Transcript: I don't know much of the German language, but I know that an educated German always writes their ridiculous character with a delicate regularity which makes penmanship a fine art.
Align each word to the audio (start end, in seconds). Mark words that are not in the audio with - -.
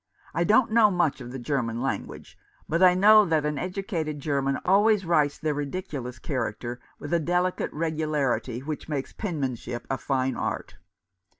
I 0.33 0.43
don't 0.45 0.71
know 0.71 0.89
much 0.89 1.21
of 1.21 1.31
the 1.31 1.37
German 1.37 1.79
language, 1.79 2.35
but 2.67 2.81
I 2.81 2.95
know 2.95 3.23
that 3.25 3.45
an 3.45 3.59
educated 3.59 4.19
German 4.19 4.57
always 4.65 5.05
writes 5.05 5.37
their 5.37 5.53
ridiculous 5.53 6.17
character 6.17 6.79
with 6.97 7.13
a 7.13 7.19
delicate 7.19 7.71
regularity 7.71 8.61
which 8.61 8.89
makes 8.89 9.13
penmanship 9.13 9.85
a 9.91 9.99
fine 9.99 10.35
art. 10.35 10.77